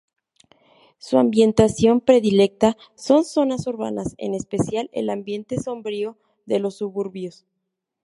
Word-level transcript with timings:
Su 0.97 1.19
ambientación 1.19 2.01
predilecta 2.01 2.75
son 2.95 3.23
zonas 3.23 3.67
urbanas, 3.67 4.15
en 4.17 4.33
especial 4.33 4.89
el 4.93 5.11
ambiente 5.11 5.59
sombrío 5.59 6.17
de 6.47 6.57
los 6.57 6.77
suburbios. 6.77 7.45